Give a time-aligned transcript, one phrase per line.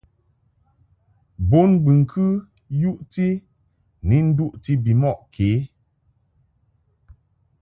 [1.49, 2.25] Bonbɨŋkɨ
[2.81, 3.27] yuʼti
[4.07, 5.49] ni duʼti bimɔʼ kě.